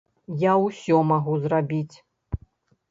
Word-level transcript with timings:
Я 0.43 0.53
ўсё 0.63 0.97
магу 1.11 1.37
зрабіць! 1.45 1.95